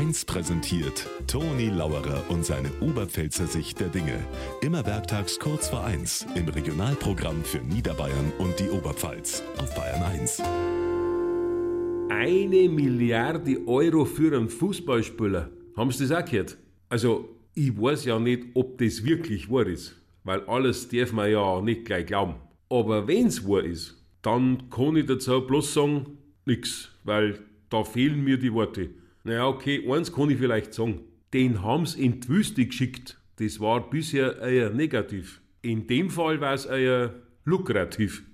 [0.00, 4.18] 1 präsentiert Toni Lauerer und seine Oberpfälzer Sicht der Dinge.
[4.62, 10.40] Immer werktags kurz vor 1 im Regionalprogramm für Niederbayern und die Oberpfalz auf Bayern 1.
[12.08, 15.50] Eine Milliarde Euro für einen Fußballspieler.
[15.76, 16.56] Haben Sie das auch gehört?
[16.88, 21.60] Also, ich weiß ja nicht, ob das wirklich wahr ist, weil alles darf man ja
[21.60, 22.36] nicht gleich glauben.
[22.70, 27.38] Aber wenn's wahr ist, dann kann ich dazu bloß sagen, nix, weil
[27.68, 28.88] da fehlen mir die Worte.
[29.30, 31.02] Naja, okay, eins kann ich vielleicht sagen.
[31.32, 33.16] Den haben's in die Wüste geschickt.
[33.36, 35.40] Das war bisher eher negativ.
[35.62, 38.24] In dem Fall war es eher lukrativ.